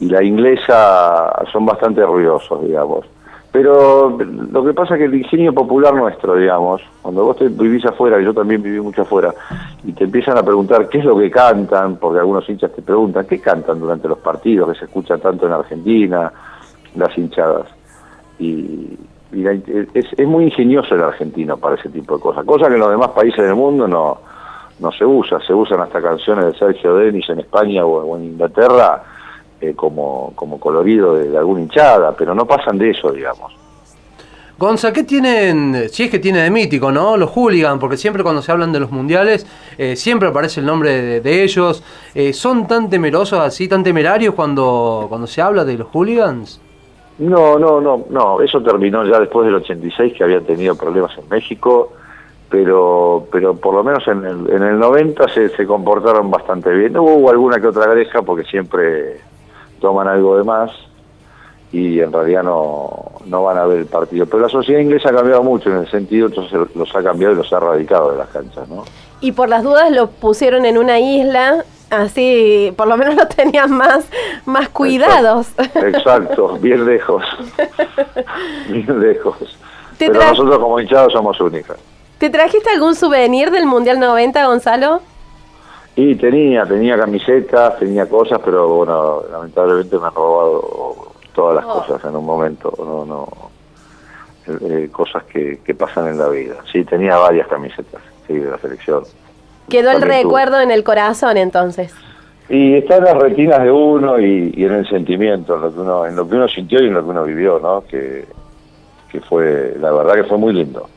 y 0.00 0.08
la 0.08 0.22
inglesa 0.22 1.32
son 1.52 1.64
bastante 1.64 2.04
ruidosos, 2.04 2.62
digamos. 2.64 3.06
Pero 3.52 4.18
lo 4.18 4.64
que 4.64 4.74
pasa 4.74 4.94
es 4.94 4.98
que 4.98 5.04
el 5.06 5.14
ingenio 5.14 5.54
popular 5.54 5.94
nuestro, 5.94 6.34
digamos, 6.34 6.82
cuando 7.00 7.24
vos 7.24 7.36
te 7.36 7.48
vivís 7.48 7.84
afuera, 7.86 8.20
y 8.20 8.24
yo 8.24 8.34
también 8.34 8.62
viví 8.62 8.80
mucho 8.80 9.02
afuera, 9.02 9.32
y 9.84 9.92
te 9.92 10.04
empiezan 10.04 10.36
a 10.36 10.42
preguntar 10.42 10.88
qué 10.88 10.98
es 10.98 11.04
lo 11.04 11.16
que 11.16 11.30
cantan, 11.30 11.96
porque 11.96 12.18
algunos 12.18 12.46
hinchas 12.48 12.72
te 12.72 12.82
preguntan, 12.82 13.26
¿qué 13.26 13.40
cantan 13.40 13.80
durante 13.80 14.08
los 14.08 14.18
partidos 14.18 14.70
que 14.70 14.78
se 14.78 14.84
escuchan 14.84 15.20
tanto 15.20 15.46
en 15.46 15.52
Argentina? 15.52 16.32
las 16.96 17.16
hinchadas. 17.16 17.66
Y, 18.38 18.98
es, 19.32 20.06
es, 20.16 20.26
muy 20.26 20.44
ingenioso 20.44 20.94
el 20.94 21.02
argentino 21.02 21.56
para 21.56 21.74
ese 21.74 21.88
tipo 21.88 22.16
de 22.16 22.22
cosas, 22.22 22.44
cosa 22.44 22.68
que 22.68 22.74
en 22.74 22.80
los 22.80 22.90
demás 22.90 23.10
países 23.10 23.44
del 23.44 23.54
mundo 23.54 23.86
no, 23.86 24.18
no 24.78 24.92
se 24.92 25.04
usa, 25.04 25.40
se 25.40 25.52
usan 25.52 25.80
hasta 25.80 26.00
canciones 26.00 26.46
de 26.46 26.58
Sergio 26.58 26.94
Denis 26.94 27.28
en 27.28 27.40
España 27.40 27.84
o, 27.84 28.16
en 28.16 28.24
Inglaterra 28.24 29.02
eh, 29.60 29.72
como, 29.74 30.32
como 30.34 30.60
colorido 30.60 31.14
de, 31.14 31.36
alguna 31.36 31.62
hinchada, 31.62 32.14
pero 32.16 32.34
no 32.34 32.46
pasan 32.46 32.76
de 32.76 32.90
eso, 32.90 33.10
digamos. 33.10 33.52
Gonza, 34.58 34.92
¿qué 34.92 35.02
tienen, 35.02 35.88
si 35.90 36.04
es 36.04 36.10
que 36.10 36.18
tiene 36.18 36.40
de 36.40 36.50
mítico, 36.50 36.90
¿no? 36.90 37.16
Los 37.16 37.30
hooligans, 37.30 37.78
porque 37.78 37.98
siempre 37.98 38.22
cuando 38.22 38.40
se 38.40 38.52
hablan 38.52 38.72
de 38.72 38.80
los 38.80 38.90
mundiales, 38.90 39.46
eh, 39.76 39.96
siempre 39.96 40.28
aparece 40.28 40.60
el 40.60 40.66
nombre 40.66 41.20
de, 41.20 41.42
ellos. 41.42 41.82
Eh, 42.14 42.32
¿Son 42.32 42.66
tan 42.66 42.88
temerosos 42.88 43.38
así, 43.40 43.68
tan 43.68 43.82
temerarios 43.82 44.34
cuando, 44.34 45.06
cuando 45.08 45.26
se 45.26 45.42
habla 45.42 45.64
de 45.64 45.76
los 45.76 45.88
hooligans? 45.88 46.60
No, 47.18 47.58
no, 47.58 47.80
no, 47.80 48.04
no, 48.10 48.40
eso 48.42 48.62
terminó 48.62 49.04
ya 49.06 49.20
después 49.20 49.46
del 49.46 49.56
86 49.56 50.14
que 50.16 50.24
habían 50.24 50.44
tenido 50.44 50.74
problemas 50.74 51.16
en 51.18 51.28
México, 51.30 51.92
pero 52.50 53.26
pero 53.30 53.56
por 53.56 53.74
lo 53.74 53.82
menos 53.82 54.06
en 54.06 54.24
el, 54.24 54.50
en 54.50 54.62
el 54.62 54.78
90 54.78 55.28
se, 55.28 55.48
se 55.50 55.66
comportaron 55.66 56.30
bastante 56.30 56.70
bien. 56.70 56.96
Hubo 56.96 57.30
alguna 57.30 57.58
que 57.58 57.68
otra 57.68 57.86
greja 57.86 58.20
porque 58.22 58.44
siempre 58.44 59.20
toman 59.80 60.08
algo 60.08 60.36
de 60.38 60.44
más 60.44 60.70
y 61.72 62.00
en 62.00 62.12
realidad 62.12 62.42
no, 62.42 63.12
no 63.26 63.42
van 63.42 63.58
a 63.58 63.66
ver 63.66 63.78
el 63.78 63.86
partido. 63.86 64.26
Pero 64.26 64.40
la 64.40 64.48
sociedad 64.48 64.80
inglesa 64.80 65.10
ha 65.10 65.14
cambiado 65.14 65.42
mucho 65.42 65.70
en 65.70 65.78
el 65.78 65.90
sentido, 65.90 66.26
entonces 66.28 66.58
los 66.74 66.94
ha 66.94 67.02
cambiado 67.02 67.34
y 67.34 67.36
los 67.36 67.52
ha 67.52 67.60
radicado 67.60 68.12
de 68.12 68.18
las 68.18 68.28
canchas, 68.28 68.68
¿no? 68.68 68.84
Y 69.20 69.32
por 69.32 69.48
las 69.48 69.62
dudas 69.62 69.90
lo 69.90 70.08
pusieron 70.08 70.64
en 70.66 70.78
una 70.78 71.00
isla 71.00 71.64
Así, 71.90 72.74
por 72.76 72.88
lo 72.88 72.96
menos 72.96 73.14
lo 73.14 73.28
tenían 73.28 73.70
más, 73.70 74.06
más 74.44 74.68
cuidados. 74.70 75.48
Exacto, 75.74 76.58
bien 76.60 76.84
lejos. 76.84 77.22
bien 78.68 79.00
lejos. 79.00 79.36
Pero 79.98 80.14
nosotros 80.14 80.58
como 80.58 80.80
hinchados 80.80 81.12
somos 81.12 81.40
únicos. 81.40 81.76
¿Te 82.18 82.28
trajiste 82.28 82.70
algún 82.70 82.94
souvenir 82.94 83.50
del 83.50 83.66
Mundial 83.66 84.00
90, 84.00 84.46
Gonzalo? 84.46 85.00
Y 85.96 86.14
tenía, 86.16 86.66
tenía 86.66 86.98
camisetas, 86.98 87.78
tenía 87.78 88.06
cosas, 88.06 88.40
pero 88.44 88.68
bueno, 88.68 89.22
lamentablemente 89.30 89.98
me 89.98 90.06
han 90.06 90.14
robado 90.14 90.96
todas 91.34 91.56
las 91.56 91.64
oh. 91.64 91.80
cosas 91.80 92.04
en 92.04 92.16
un 92.16 92.24
momento, 92.24 92.72
no, 92.78 93.04
no, 93.06 93.28
eh, 94.46 94.88
cosas 94.92 95.24
que, 95.24 95.60
que 95.64 95.74
pasan 95.74 96.08
en 96.08 96.18
la 96.18 96.28
vida. 96.28 96.56
Sí, 96.70 96.84
tenía 96.84 97.16
varias 97.16 97.48
camisetas, 97.48 98.02
sí, 98.26 98.34
de 98.34 98.50
la 98.50 98.58
selección. 98.58 99.04
Quedó 99.68 99.90
el 99.90 100.02
recuerdo 100.02 100.60
en 100.60 100.70
el 100.70 100.84
corazón 100.84 101.36
entonces. 101.36 101.94
Y 102.48 102.74
está 102.74 102.98
en 102.98 103.04
las 103.04 103.16
retinas 103.16 103.62
de 103.62 103.72
uno 103.72 104.20
y, 104.20 104.52
en 104.56 104.72
el 104.72 104.88
sentimiento, 104.88 105.56
en 105.56 105.62
lo, 105.62 105.74
que 105.74 105.80
uno, 105.80 106.06
en 106.06 106.14
lo 106.14 106.28
que 106.28 106.36
uno 106.36 106.46
sintió 106.46 106.80
y 106.80 106.86
en 106.86 106.94
lo 106.94 107.02
que 107.02 107.10
uno 107.10 107.24
vivió, 107.24 107.58
¿no? 107.58 107.82
Que, 107.88 108.24
que 109.10 109.20
fue, 109.20 109.74
la 109.80 109.90
verdad 109.90 110.14
que 110.14 110.24
fue 110.24 110.38
muy 110.38 110.52
lindo. 110.52 110.88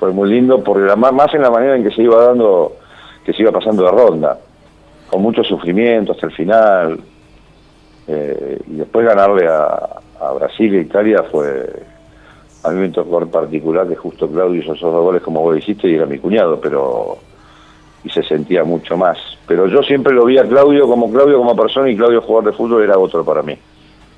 Fue 0.00 0.10
muy 0.10 0.28
lindo 0.28 0.62
porque 0.64 0.86
la, 0.86 0.96
más 0.96 1.32
en 1.34 1.42
la 1.42 1.50
manera 1.50 1.76
en 1.76 1.84
que 1.84 1.90
se 1.92 2.02
iba 2.02 2.24
dando, 2.24 2.72
que 3.28 3.34
se 3.34 3.42
iba 3.42 3.52
pasando 3.52 3.84
de 3.84 3.90
ronda, 3.90 4.38
con 5.10 5.20
mucho 5.20 5.44
sufrimiento 5.44 6.12
hasta 6.12 6.24
el 6.24 6.32
final. 6.32 6.98
Eh, 8.06 8.58
y 8.66 8.76
después 8.76 9.04
ganarle 9.06 9.46
a, 9.46 10.00
Brasil 10.34 10.74
e 10.74 10.80
Italia 10.80 11.22
fue, 11.30 11.70
a 12.64 12.70
mí 12.70 12.80
me 12.80 12.88
tocó 12.88 13.20
en 13.20 13.28
particular 13.28 13.86
que 13.86 13.96
justo 13.96 14.26
Claudio 14.28 14.62
hizo 14.62 14.72
esos 14.72 14.90
dos 14.90 15.02
goles 15.02 15.20
como 15.20 15.42
vos 15.42 15.54
dijiste 15.54 15.90
y 15.90 15.96
era 15.96 16.06
mi 16.06 16.18
cuñado, 16.18 16.58
pero 16.58 17.18
y 18.02 18.08
se 18.08 18.22
sentía 18.22 18.64
mucho 18.64 18.96
más. 18.96 19.18
Pero 19.46 19.66
yo 19.66 19.82
siempre 19.82 20.14
lo 20.14 20.24
vi 20.24 20.38
a 20.38 20.48
Claudio 20.48 20.88
como 20.88 21.12
Claudio 21.12 21.36
como 21.36 21.54
persona 21.54 21.90
y 21.90 21.96
Claudio 21.98 22.22
jugador 22.22 22.50
de 22.50 22.56
fútbol 22.56 22.82
era 22.82 22.96
otro 22.96 23.22
para 23.26 23.42
mí. 23.42 23.58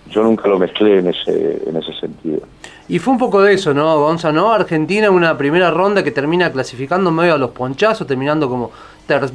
Yo 0.09 0.23
nunca 0.23 0.49
lo 0.49 0.57
mezclé 0.57 1.01
en 1.01 1.09
ese, 1.09 1.63
en 1.67 1.77
ese 1.77 1.93
sentido. 1.95 2.43
Y 2.89 2.99
fue 2.99 3.13
un 3.13 3.19
poco 3.19 3.43
de 3.43 3.55
eso, 3.55 3.75
¿no, 3.75 3.99
Gonza? 3.99 4.33
¿no? 4.33 4.53
Argentina 4.53 5.09
en 5.09 5.15
una 5.15 5.37
primera 5.37 5.71
ronda 5.71 6.03
que 6.03 6.13
termina 6.13 6.51
clasificando 6.51 7.11
medio 7.11 7.35
a 7.35 7.39
los 7.39 7.51
ponchazos, 7.51 8.07
terminando 8.07 8.49
como 8.49 8.71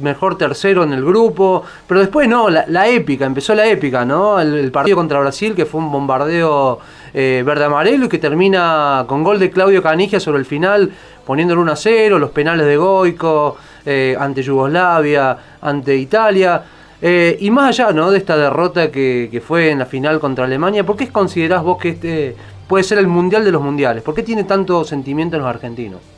mejor 0.00 0.38
tercero 0.38 0.84
en 0.84 0.92
el 0.92 1.04
grupo. 1.04 1.64
Pero 1.86 2.00
después 2.00 2.28
no, 2.28 2.48
la, 2.48 2.88
épica, 2.88 3.26
empezó 3.26 3.54
la 3.54 3.66
épica, 3.66 4.04
¿no? 4.04 4.40
El, 4.40 4.70
partido 4.70 4.96
contra 4.96 5.20
Brasil, 5.20 5.54
que 5.54 5.66
fue 5.66 5.80
un 5.80 5.90
bombardeo 5.90 6.78
eh, 7.14 7.42
verde-amarelo 7.44 8.06
y 8.06 8.08
que 8.08 8.18
termina 8.18 9.04
con 9.06 9.24
gol 9.24 9.38
de 9.38 9.50
Claudio 9.50 9.82
Canigia 9.82 10.20
sobre 10.20 10.38
el 10.38 10.44
final, 10.44 10.90
poniéndole 11.24 11.60
1 11.60 11.72
a 11.72 11.76
0, 11.76 12.18
los 12.18 12.30
penales 12.30 12.66
de 12.66 12.76
Goico, 12.76 13.56
eh, 13.84 14.16
ante 14.18 14.42
Yugoslavia, 14.42 15.36
ante 15.60 15.96
Italia. 15.96 16.62
Eh, 17.00 17.36
y 17.40 17.50
más 17.50 17.78
allá 17.78 17.92
¿no? 17.92 18.10
de 18.10 18.18
esta 18.18 18.36
derrota 18.36 18.90
que, 18.90 19.28
que, 19.30 19.40
fue 19.40 19.70
en 19.70 19.78
la 19.78 19.86
final 19.86 20.18
contra 20.18 20.46
Alemania, 20.46 20.84
¿por 20.84 20.96
qué 20.96 21.08
considerás 21.08 21.62
vos 21.62 21.76
que 21.78 21.90
este 21.90 22.36
puede 22.66 22.84
ser 22.84 22.98
el 22.98 23.06
mundial 23.06 23.44
de 23.44 23.52
los 23.52 23.62
mundiales? 23.62 24.02
¿Por 24.02 24.14
qué 24.14 24.22
tiene 24.22 24.44
tanto 24.44 24.84
sentimiento 24.84 25.36
en 25.36 25.42
los 25.42 25.48
argentinos? 25.48 26.15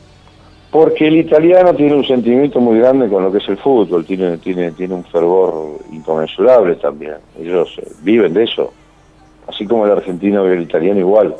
Porque 0.71 1.07
el 1.07 1.15
italiano 1.17 1.73
tiene 1.73 1.95
un 1.95 2.05
sentimiento 2.05 2.59
muy 2.59 2.77
grande 2.77 3.09
con 3.09 3.23
lo 3.23 3.31
que 3.31 3.39
es 3.39 3.49
el 3.49 3.57
fútbol, 3.57 4.05
tiene, 4.05 4.37
tiene, 4.37 4.71
tiene 4.71 4.93
un 4.93 5.03
fervor 5.03 5.79
inconmensurable 5.91 6.75
también. 6.75 7.15
Ellos 7.39 7.75
eh, 7.79 7.87
viven 8.03 8.33
de 8.33 8.43
eso, 8.43 8.71
así 9.47 9.65
como 9.65 9.85
el 9.85 9.91
argentino 9.91 10.47
y 10.47 10.53
el 10.53 10.61
italiano 10.61 10.99
igual. 10.99 11.35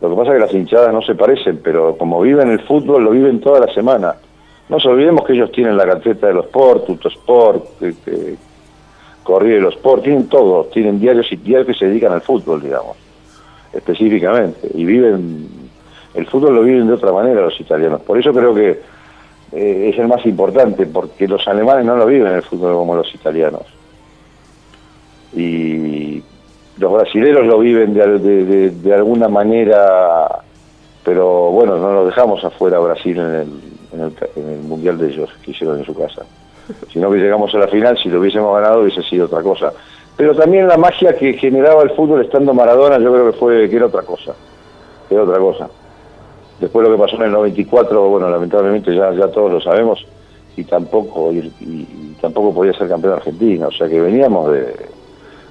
Lo 0.00 0.10
que 0.10 0.16
pasa 0.16 0.30
es 0.30 0.34
que 0.34 0.46
las 0.46 0.54
hinchadas 0.54 0.92
no 0.94 1.02
se 1.02 1.14
parecen, 1.14 1.60
pero 1.62 1.96
como 1.98 2.22
viven 2.22 2.50
el 2.50 2.60
fútbol, 2.60 3.04
lo 3.04 3.10
viven 3.10 3.40
toda 3.40 3.60
la 3.60 3.72
semana. 3.72 4.14
No 4.70 4.76
nos 4.76 4.86
olvidemos 4.86 5.26
que 5.26 5.34
ellos 5.34 5.52
tienen 5.52 5.76
la 5.76 5.84
carpeta 5.84 6.28
de 6.28 6.34
los 6.34 6.46
Sport, 6.46 6.86
Tuttosport, 6.86 7.82
eh, 7.82 8.36
Corriere 9.22 9.56
de 9.56 9.60
los 9.60 9.74
Sport, 9.74 10.04
tienen 10.04 10.26
todo, 10.28 10.64
tienen 10.64 10.98
diarios 10.98 11.30
y 11.30 11.36
diarios 11.36 11.66
que 11.66 11.74
se 11.74 11.86
dedican 11.86 12.12
al 12.12 12.22
fútbol, 12.22 12.62
digamos 12.62 12.96
específicamente, 13.74 14.70
y 14.72 14.84
viven, 14.84 15.48
el 16.14 16.26
fútbol 16.26 16.54
lo 16.54 16.62
viven 16.62 16.86
de 16.86 16.94
otra 16.94 17.12
manera 17.12 17.42
los 17.42 17.58
italianos. 17.60 18.00
Por 18.02 18.18
eso 18.18 18.32
creo 18.32 18.54
que 18.54 18.80
eh, 19.52 19.90
es 19.92 19.98
el 19.98 20.08
más 20.08 20.24
importante, 20.26 20.86
porque 20.86 21.28
los 21.28 21.46
alemanes 21.46 21.84
no 21.84 21.96
lo 21.96 22.06
viven 22.06 22.32
el 22.32 22.42
fútbol 22.42 22.74
como 22.74 22.96
los 22.96 23.14
italianos. 23.14 23.62
Y 25.34 26.22
los 26.78 26.92
brasileños 26.92 27.46
lo 27.46 27.58
viven 27.58 27.94
de, 27.94 28.70
de, 28.70 28.94
alguna 28.94 29.28
manera, 29.28 30.42
pero 31.04 31.50
bueno, 31.50 31.76
no 31.76 31.92
lo 31.92 32.06
dejamos 32.06 32.44
afuera 32.44 32.78
Brasil 32.78 33.18
en 33.18 33.34
el, 33.34 33.48
en 33.92 34.00
el, 34.00 34.12
en 34.36 34.48
el 34.50 34.60
Mundial 34.60 34.98
de 34.98 35.08
ellos, 35.08 35.30
que 35.42 35.50
hicieron 35.50 35.78
en 35.78 35.84
su 35.84 35.94
casa. 35.94 36.22
Si 36.92 36.98
no 36.98 37.10
que 37.10 37.18
llegamos 37.18 37.54
a 37.54 37.58
la 37.58 37.68
final, 37.68 37.98
si 37.98 38.08
lo 38.08 38.20
hubiésemos 38.20 38.54
ganado 38.54 38.80
hubiese 38.80 39.02
sido 39.02 39.26
otra 39.26 39.42
cosa 39.42 39.72
pero 40.16 40.34
también 40.34 40.68
la 40.68 40.76
magia 40.76 41.16
que 41.16 41.34
generaba 41.34 41.82
el 41.82 41.90
fútbol 41.90 42.22
estando 42.22 42.54
Maradona, 42.54 42.98
yo 42.98 43.12
creo 43.12 43.32
que 43.32 43.38
fue 43.38 43.68
que 43.68 43.76
era 43.76 43.86
otra 43.86 44.02
cosa, 44.02 44.34
que 45.08 45.14
era 45.14 45.24
otra 45.24 45.38
cosa. 45.38 45.68
Después 46.64 46.88
lo 46.88 46.96
que 46.96 47.02
pasó 47.02 47.16
en 47.16 47.24
el 47.24 47.32
94, 47.32 48.08
bueno, 48.08 48.30
lamentablemente 48.30 48.96
ya, 48.96 49.12
ya 49.12 49.28
todos 49.28 49.52
lo 49.52 49.60
sabemos, 49.60 50.06
y 50.56 50.64
tampoco 50.64 51.30
y, 51.30 52.16
tampoco 52.22 52.54
podía 52.54 52.72
ser 52.72 52.88
campeón 52.88 53.12
argentino, 53.12 53.68
o 53.68 53.70
sea 53.70 53.86
que 53.86 54.00
veníamos 54.00 54.50
de... 54.50 54.74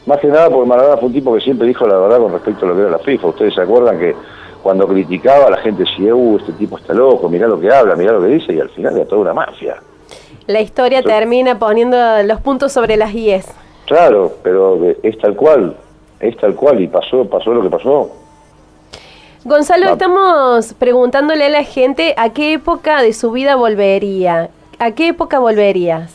Más 0.08 0.20
que 0.20 0.28
nada 0.28 0.50
porque 0.50 0.68
Maradona 0.68 0.98
fue 0.98 1.10
un 1.10 1.14
tipo 1.14 1.36
que 1.36 1.42
siempre 1.42 1.68
dijo 1.68 1.86
la 1.88 2.00
verdad 2.00 2.18
con 2.18 2.32
respecto 2.32 2.66
a 2.66 2.70
lo 2.70 2.76
que 2.76 2.82
era 2.82 2.90
la 2.90 2.98
FIFA. 2.98 3.28
Ustedes 3.28 3.54
se 3.54 3.62
acuerdan 3.62 4.00
que 4.00 4.16
cuando 4.64 4.88
criticaba 4.88 5.52
la 5.52 5.58
gente 5.58 5.84
decía, 5.84 6.16
uh, 6.16 6.38
este 6.40 6.54
tipo 6.54 6.80
está 6.80 6.96
loco, 6.96 7.30
mirá 7.30 7.48
lo 7.48 7.60
que 7.60 7.72
habla, 7.72 7.96
mirá 7.96 8.14
lo 8.14 8.22
que 8.22 8.30
dice, 8.30 8.54
y 8.54 8.60
al 8.60 8.70
final 8.70 8.96
era 8.96 9.06
toda 9.06 9.22
una 9.22 9.36
mafia. 9.36 9.76
La 10.48 10.62
historia 10.62 11.04
termina 11.04 11.60
poniendo 11.60 11.96
los 12.24 12.42
puntos 12.42 12.72
sobre 12.72 12.98
las 12.98 13.14
IES. 13.14 13.54
Claro, 13.86 14.32
pero 14.42 14.80
es 15.04 15.16
tal 15.20 15.36
cual, 15.36 15.78
es 16.20 16.36
tal 16.38 16.56
cual 16.56 16.82
y 16.82 16.88
pasó, 16.88 17.24
pasó 17.26 17.54
lo 17.54 17.62
que 17.62 17.70
pasó. 17.70 18.23
Gonzalo, 19.46 19.92
estamos 19.92 20.74
preguntándole 20.74 21.46
a 21.46 21.50
la 21.50 21.64
gente 21.64 22.14
a 22.18 22.32
qué 22.32 22.54
época 22.54 23.02
de 23.02 23.14
su 23.14 23.32
vida 23.32 23.56
volvería. 23.56 24.50
¿A 24.80 24.92
qué 24.92 25.10
época 25.10 25.40
volverías? 25.40 26.14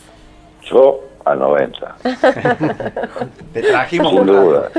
Yo 0.70 1.00
a 1.24 1.34
90. 1.34 1.96
Te 3.52 3.62
trajimos 3.62 4.12
Sin 4.12 4.26
duda. 4.26 4.70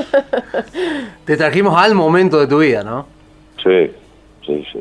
Te 1.26 1.38
trajimos 1.38 1.80
al 1.80 1.96
momento 1.96 2.40
de 2.40 2.48
tu 2.48 2.60
vida, 2.60 2.84
¿no? 2.84 3.06
Sí, 3.64 3.92
sí, 4.46 4.66
sí. 4.72 4.80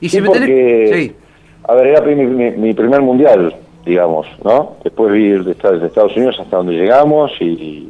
Y 0.00 0.08
si 0.08 0.20
me 0.20 0.32
sí. 0.34 1.16
A 1.64 1.74
ver, 1.74 1.86
era 1.88 2.00
mi 2.02 2.74
primer 2.74 3.02
mundial 3.02 3.54
digamos, 3.86 4.26
¿no? 4.42 4.76
Después 4.82 5.12
vi 5.12 5.28
de 5.28 5.52
Estados 5.52 6.14
Unidos 6.16 6.36
hasta 6.40 6.56
donde 6.56 6.74
llegamos 6.74 7.30
y, 7.40 7.88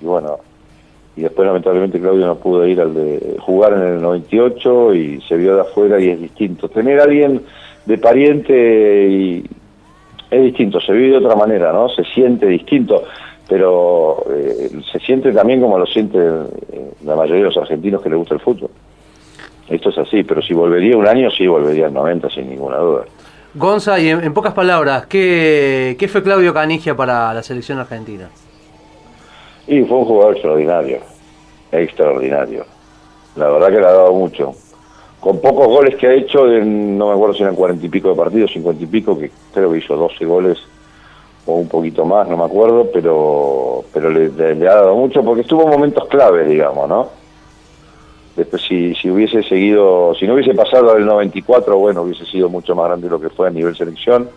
bueno, 0.00 0.40
y 1.16 1.22
después 1.22 1.46
lamentablemente 1.46 1.98
Claudio 1.98 2.26
no 2.26 2.36
pudo 2.36 2.66
ir 2.66 2.80
al 2.80 2.94
de 2.94 3.36
jugar 3.40 3.72
en 3.72 3.82
el 3.82 4.02
98 4.02 4.94
y 4.94 5.20
se 5.22 5.36
vio 5.36 5.54
de 5.54 5.62
afuera 5.62 5.98
y 5.98 6.10
es 6.10 6.20
distinto. 6.20 6.68
Tener 6.68 7.00
a 7.00 7.04
alguien 7.04 7.42
de 7.86 7.98
pariente 7.98 9.08
y 9.08 9.44
es 10.30 10.42
distinto, 10.42 10.80
se 10.80 10.92
vive 10.92 11.18
de 11.18 11.24
otra 11.24 11.36
manera, 11.36 11.72
¿no? 11.72 11.88
Se 11.88 12.04
siente 12.04 12.46
distinto, 12.46 13.04
pero 13.48 14.24
eh, 14.30 14.70
se 14.92 14.98
siente 15.00 15.32
también 15.32 15.60
como 15.60 15.78
lo 15.78 15.86
siente 15.86 16.18
la 17.04 17.16
mayoría 17.16 17.44
de 17.44 17.48
los 17.48 17.56
argentinos 17.56 18.02
que 18.02 18.10
les 18.10 18.18
gusta 18.18 18.34
el 18.34 18.40
fútbol. 18.40 18.70
Esto 19.68 19.90
es 19.90 19.98
así, 19.98 20.22
pero 20.22 20.42
si 20.42 20.52
volvería 20.52 20.96
un 20.96 21.06
año, 21.06 21.30
sí 21.30 21.46
volvería 21.46 21.86
al 21.86 21.94
90 21.94 22.30
sin 22.30 22.48
ninguna 22.50 22.76
duda. 22.76 23.04
Gonza, 23.54 23.98
y 23.98 24.10
en, 24.10 24.34
pocas 24.34 24.52
palabras, 24.52 25.06
¿qué, 25.06 26.08
fue 26.10 26.22
Claudio 26.22 26.52
Canigia 26.52 26.94
para 26.94 27.32
la 27.32 27.42
selección 27.42 27.78
argentina? 27.78 28.28
Y 29.66 29.82
fue 29.82 29.98
un 29.98 30.04
jugador 30.04 30.34
extraordinario, 30.34 30.98
extraordinario. 31.72 32.64
La 33.34 33.48
verdad 33.48 33.68
que 33.68 33.80
le 33.80 33.86
ha 33.86 33.92
dado 33.92 34.12
mucho. 34.12 34.54
Con 35.20 35.40
pocos 35.40 35.66
goles 35.66 35.96
que 35.96 36.06
ha 36.06 36.14
hecho, 36.14 36.46
no 36.46 37.08
me 37.08 37.14
acuerdo 37.14 37.34
si 37.34 37.42
eran 37.42 37.56
cuarenta 37.56 37.84
y 37.84 37.88
pico 37.88 38.10
de 38.10 38.14
partidos, 38.14 38.52
cincuenta 38.52 38.84
y 38.84 38.86
pico, 38.86 39.18
que 39.18 39.30
creo 39.52 39.72
que 39.72 39.78
hizo 39.78 39.96
12 39.96 40.24
goles 40.24 40.58
o 41.46 41.54
un 41.54 41.68
poquito 41.68 42.04
más, 42.04 42.28
no 42.28 42.36
me 42.36 42.44
acuerdo, 42.44 42.88
pero, 42.92 43.84
pero 43.92 44.10
le, 44.10 44.28
ha 44.68 44.74
dado 44.74 44.96
mucho 44.96 45.22
porque 45.24 45.42
estuvo 45.42 45.62
en 45.62 45.70
momentos 45.70 46.06
claves, 46.08 46.48
digamos, 46.48 46.88
¿no? 46.88 47.08
Después, 48.36 48.62
si, 48.62 48.94
si 48.96 49.08
hubiese 49.08 49.42
seguido, 49.42 50.14
si 50.14 50.26
no 50.26 50.34
hubiese 50.34 50.54
pasado 50.54 50.92
al 50.92 51.06
94, 51.06 51.78
bueno, 51.78 52.02
hubiese 52.02 52.26
sido 52.26 52.48
mucho 52.48 52.74
más 52.74 52.86
grande 52.86 53.08
lo 53.08 53.20
que 53.20 53.30
fue 53.30 53.48
a 53.48 53.50
nivel 53.50 53.76
selección. 53.76 54.28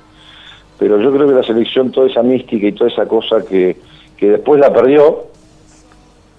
Pero 0.77 0.99
yo 1.01 1.11
creo 1.11 1.27
que 1.27 1.33
la 1.33 1.43
selección, 1.43 1.91
toda 1.91 2.07
esa 2.07 2.23
mística 2.23 2.65
y 2.65 2.71
toda 2.71 2.89
esa 2.89 3.05
cosa 3.05 3.43
que, 3.45 3.75
que 4.19 4.29
después 4.31 4.59
la 4.59 4.73
perdió, 4.73 5.23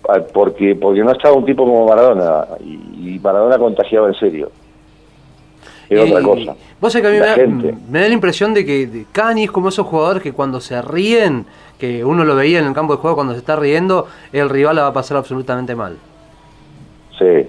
ah, 0.08 0.20
porque, 0.32 0.74
porque 0.74 1.00
no 1.00 1.12
estaba 1.12 1.34
un 1.34 1.46
tipo 1.46 1.64
como 1.64 1.88
Maradona, 1.88 2.46
y, 2.60 3.18
Maradona 3.18 3.58
contagiaba 3.58 4.08
en 4.08 4.14
serio. 4.14 4.50
Era 5.88 6.04
otra 6.04 6.22
cosa. 6.22 6.56
Vos 6.80 6.92
sabés 6.92 7.08
que 7.08 7.18
a 7.18 7.46
mí 7.46 7.74
me, 7.88 8.00
da 8.00 8.08
la 8.08 8.14
impresión 8.14 8.54
de 8.54 8.64
que 8.64 9.06
Cani 9.10 9.44
es 9.44 9.50
como 9.50 9.70
esos 9.70 9.86
jugadores 9.86 10.22
que 10.22 10.32
cuando 10.32 10.60
se 10.60 10.80
ríen, 10.82 11.46
que 11.78 12.04
uno 12.04 12.24
lo 12.24 12.36
veía 12.36 12.60
en 12.60 12.66
el 12.66 12.74
campo 12.74 12.94
de 12.94 13.00
juego 13.00 13.16
cuando 13.16 13.32
se 13.32 13.40
está 13.40 13.56
riendo, 13.56 14.06
el 14.32 14.48
rival 14.48 14.76
la 14.76 14.82
va 14.82 14.88
a 14.88 14.92
pasar 14.92 15.16
absolutamente 15.16 15.74
mal. 15.74 15.96
Sí, 17.18 17.48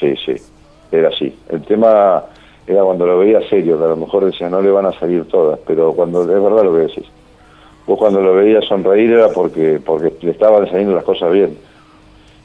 sí, 0.00 0.14
sí, 0.24 0.42
era 0.90 1.08
así. 1.08 1.36
El 1.50 1.62
tema 1.62 2.24
era 2.66 2.82
cuando 2.82 3.06
lo 3.06 3.18
veía 3.18 3.46
serio, 3.48 3.76
que 3.78 3.84
a 3.84 3.88
lo 3.88 3.96
mejor 3.96 4.24
decía, 4.24 4.48
no 4.48 4.62
le 4.62 4.70
van 4.70 4.86
a 4.86 4.98
salir 4.98 5.26
todas, 5.26 5.58
pero 5.66 5.92
cuando 5.92 6.22
es 6.22 6.28
verdad 6.28 6.64
lo 6.64 6.72
que 6.72 6.80
decís. 6.80 7.04
Vos 7.86 7.98
cuando 7.98 8.20
lo 8.20 8.34
veías 8.34 8.64
sonreír 8.64 9.12
era 9.12 9.28
porque, 9.28 9.80
porque 9.84 10.12
le 10.20 10.30
estaban 10.30 10.66
saliendo 10.66 10.94
las 10.94 11.04
cosas 11.04 11.32
bien. 11.32 11.58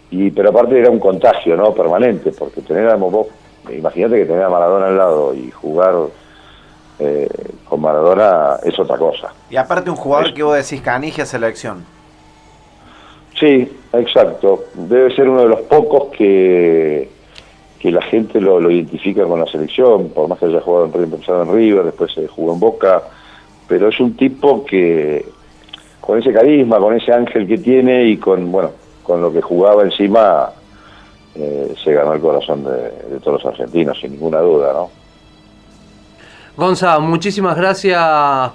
Y, 0.09 0.31
pero 0.31 0.49
aparte 0.49 0.79
era 0.79 0.89
un 0.89 0.99
contagio, 0.99 1.55
¿no? 1.55 1.73
Permanente, 1.73 2.31
porque 2.31 2.61
tener 2.61 2.87
a 2.87 2.95
vos, 2.95 3.27
imagínate 3.69 4.15
que 4.15 4.25
tener 4.25 4.43
a 4.43 4.49
Maradona 4.49 4.87
al 4.87 4.97
lado 4.97 5.33
y 5.35 5.51
jugar 5.51 5.95
eh, 6.99 7.27
con 7.67 7.81
Maradona 7.81 8.57
es 8.63 8.77
otra 8.79 8.97
cosa. 8.97 9.33
Y 9.49 9.57
aparte 9.57 9.89
un 9.89 9.95
jugador 9.95 10.33
que 10.33 10.43
vos 10.43 10.55
decís 10.55 10.81
canigia 10.81 11.25
selección. 11.25 11.85
Sí, 13.39 13.71
exacto. 13.93 14.65
Debe 14.73 15.13
ser 15.15 15.29
uno 15.29 15.41
de 15.41 15.49
los 15.49 15.61
pocos 15.61 16.07
que, 16.17 17.09
que 17.79 17.91
la 17.91 18.01
gente 18.01 18.41
lo, 18.41 18.71
identifica 18.71 19.25
con 19.25 19.39
la 19.39 19.45
selección, 19.45 20.09
por 20.09 20.27
más 20.27 20.39
que 20.39 20.45
haya 20.45 20.61
jugado 20.61 20.85
en, 20.85 21.13
en 21.13 21.53
River, 21.53 21.83
después 21.85 22.11
se 22.13 22.27
jugó 22.27 22.53
en 22.53 22.59
Boca, 22.59 23.03
pero 23.67 23.89
es 23.89 23.99
un 23.99 24.15
tipo 24.15 24.65
que 24.65 25.25
con 25.99 26.19
ese 26.19 26.31
carisma, 26.31 26.77
con 26.79 26.95
ese 26.95 27.11
ángel 27.11 27.45
que 27.45 27.57
tiene 27.57 28.05
y 28.05 28.17
con, 28.17 28.51
bueno, 28.51 28.71
con 29.03 29.21
lo 29.21 29.31
que 29.31 29.41
jugaba 29.41 29.83
encima, 29.83 30.49
eh, 31.35 31.73
se 31.83 31.93
ganó 31.93 32.13
el 32.13 32.21
corazón 32.21 32.63
de, 32.63 33.19
todos 33.19 33.43
los 33.43 33.53
argentinos, 33.53 33.99
sin 33.99 34.13
ninguna 34.13 34.39
duda, 34.39 34.73
¿no? 34.73 34.89
Gonza, 36.57 36.97
muchísimas 36.97 37.55
gracias 37.55 38.01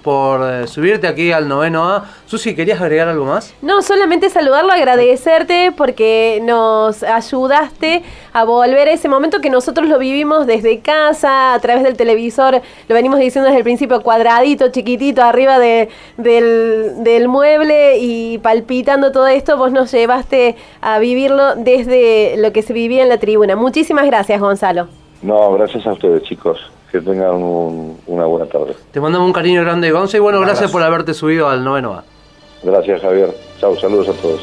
por 0.03 0.41
eh, 0.43 0.67
subirte 0.67 1.07
aquí 1.07 1.31
al 1.31 1.47
noveno 1.47 1.89
A. 1.89 2.05
Susi, 2.27 2.53
¿querías 2.53 2.81
agregar 2.81 3.07
algo 3.07 3.25
más? 3.27 3.55
No, 3.63 3.81
solamente 3.81 4.29
saludarlo, 4.29 4.73
agradecerte 4.73 5.71
porque 5.77 6.41
nos 6.43 7.05
ayudaste 7.05 8.03
a 8.33 8.43
volver 8.43 8.89
a 8.89 8.91
ese 8.91 9.09
momento 9.09 9.41
que 9.41 9.51
nosotros 9.51 9.89
lo 9.89 10.01
vivimos 10.01 10.49
desde 10.49 10.81
casa, 10.81 11.55
a 11.55 11.61
través 11.61 11.85
del 11.85 11.97
televisor, 11.97 12.61
lo 12.89 12.95
venimos 12.97 13.21
diciendo 13.21 13.47
desde 13.47 13.59
el 13.59 13.65
principio, 13.65 14.03
cuadradito, 14.03 14.73
chiquitito, 14.73 15.23
arriba 15.23 15.61
de, 15.61 15.89
del, 16.17 17.05
del 17.05 17.29
mueble 17.29 17.99
y 18.01 18.39
palpitando 18.39 19.13
todo 19.13 19.29
esto, 19.29 19.57
vos 19.57 19.71
nos 19.71 19.93
llevaste 19.93 20.57
a 20.81 20.99
vivirlo 20.99 21.55
desde 21.55 22.35
lo 22.39 22.53
que 22.53 22.63
se 22.63 22.73
vivía 22.73 23.05
en 23.05 23.09
la 23.09 23.19
tribuna. 23.19 23.55
Muchísimas 23.55 24.07
gracias, 24.07 24.41
Gonzalo. 24.41 24.89
No, 25.23 25.53
gracias 25.53 25.87
a 25.87 25.93
ustedes, 25.93 26.25
chicos 26.25 26.59
que 26.93 27.01
tengan 27.01 27.43
una 28.07 28.27
buena 28.27 28.47
tarde. 28.47 28.77
Te 28.93 29.01
mandamos 29.01 29.27
un 29.27 29.33
cariño 29.33 29.63
grande, 29.63 29.91
Gonza, 29.91 30.19
y 30.19 30.21
bueno, 30.21 30.41
gracias 30.41 30.71
por 30.71 30.83
haberte 30.83 31.15
subido 31.15 31.49
al 31.49 31.65
noveno 31.65 31.95
A. 31.95 32.05
Gracias, 32.63 33.01
Javier. 33.01 33.35
Chao, 33.59 33.75
saludos 33.79 34.11
a 34.11 34.13
todos. 34.21 34.41